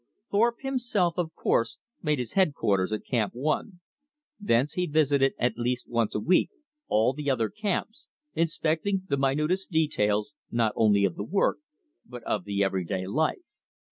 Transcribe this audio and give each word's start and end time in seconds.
Thorpe 0.31 0.61
himself, 0.61 1.13
of 1.17 1.35
course, 1.35 1.77
made 2.01 2.17
his 2.17 2.33
headquarters 2.33 2.91
at 2.91 3.05
Camp 3.05 3.35
One. 3.35 3.81
Thence 4.39 4.73
he 4.73 4.87
visited 4.87 5.35
at 5.37 5.59
least 5.59 5.87
once 5.87 6.15
a 6.15 6.19
week 6.19 6.49
all 6.87 7.13
the 7.13 7.29
other 7.29 7.49
camps, 7.49 8.07
inspecting 8.33 9.03
the 9.09 9.17
minutest 9.17 9.69
details, 9.69 10.33
not 10.49 10.73
only 10.75 11.05
of 11.05 11.17
the 11.17 11.23
work, 11.23 11.59
but 12.03 12.23
of 12.23 12.45
the 12.45 12.63
everyday 12.63 13.05
life. 13.05 13.45